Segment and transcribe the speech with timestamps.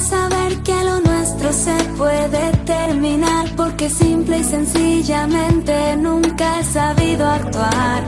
[0.00, 8.02] saber que lo nuestro se puede terminar porque simple y sencillamente nunca he sabido actuar.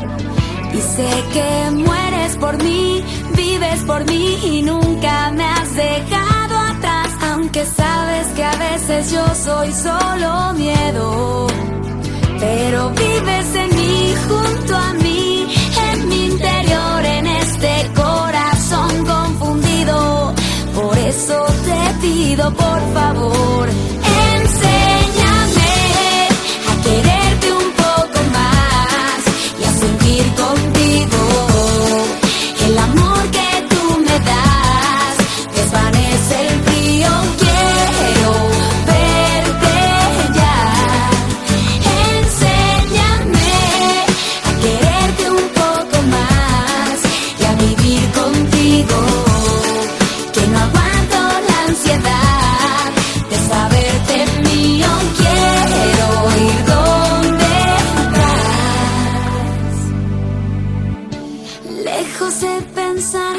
[0.72, 3.02] Y sé que mueres por mí,
[3.36, 9.24] vives por mí y nunca me has dejado atrás, aunque sabes que a veces yo
[9.34, 11.48] soy solo miedo,
[12.38, 13.69] pero vives en
[24.40, 25.72] enséñame
[26.70, 29.20] a quererte un poco más
[29.60, 30.24] y a sentir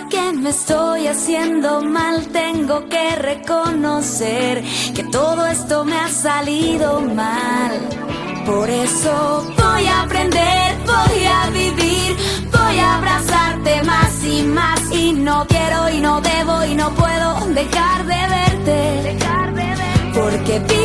[0.10, 4.64] que me estoy haciendo mal, tengo que reconocer
[4.96, 7.72] que todo esto me ha salido mal.
[8.46, 12.16] Por eso voy a aprender, voy a vivir,
[12.50, 14.80] voy a abrazarte más y más.
[14.90, 19.18] Y no quiero y no debo y no puedo dejar de verte.
[20.14, 20.81] Porque vives en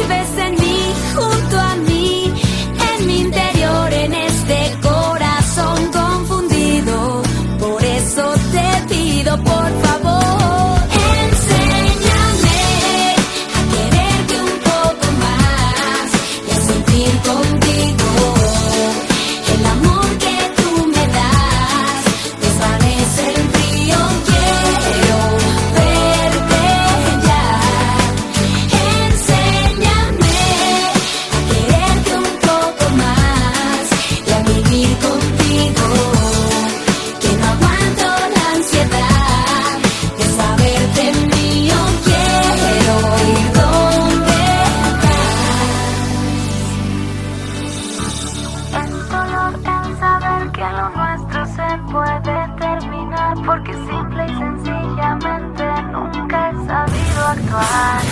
[51.97, 58.06] puede terminar porque simple y sencillamente nunca he sabido actuar.